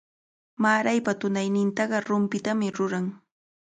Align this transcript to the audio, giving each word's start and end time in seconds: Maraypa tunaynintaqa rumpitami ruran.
Maraypa 0.65 1.13
tunaynintaqa 1.21 1.97
rumpitami 2.07 2.67
ruran. 2.77 3.05